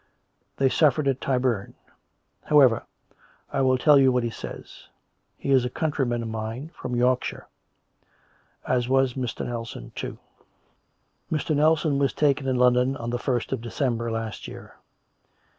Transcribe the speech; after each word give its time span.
They 0.57 0.67
suffered 0.69 1.07
at 1.07 1.21
Tyburn.... 1.21 1.75
However^ 2.49 2.85
I 3.53 3.61
will 3.61 3.77
tell 3.77 3.99
you 3.99 4.11
what 4.11 4.23
he 4.23 4.31
says. 4.31 4.87
He 5.37 5.51
is 5.51 5.63
a 5.63 5.69
countryman 5.69 6.23
of 6.23 6.27
mine, 6.29 6.71
from 6.73 6.95
Yorkshire; 6.95 7.45
as 8.67 8.89
was 8.89 9.13
Mr. 9.13 9.45
Nelson, 9.45 9.91
too. 9.95 10.17
"'Mr. 11.31 11.55
Nelson 11.55 11.99
was 11.99 12.13
taken 12.13 12.47
in 12.47 12.55
London 12.55 12.97
on 12.97 13.11
the 13.11 13.19
first 13.19 13.51
of 13.51 13.61
December 13.61 14.09
last 14.11 14.47
year. 14.47 14.75